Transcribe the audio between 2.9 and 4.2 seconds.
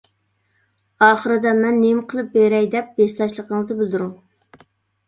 ھېسداشلىقىڭىزنى بىلدۈرۈڭ.